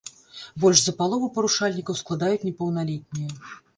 [0.61, 3.29] Больш за палову парушальнікаў складаюць непаўналетнія.